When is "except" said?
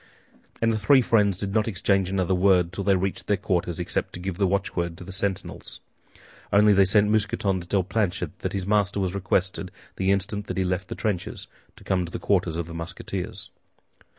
3.79-4.13